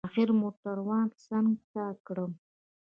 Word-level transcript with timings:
اخر 0.07 0.29
موټروان 0.41 1.07
څنگ 1.23 1.51
ته 1.73 1.83
کړم. 2.05 2.31